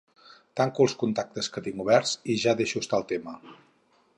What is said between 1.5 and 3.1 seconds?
que tinc oberts i ja deixo estar el